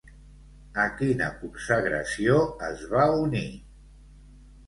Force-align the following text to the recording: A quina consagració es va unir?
A 0.83 0.85
quina 1.01 1.25
consagració 1.41 2.39
es 2.69 2.81
va 2.95 3.05
unir? 3.27 3.45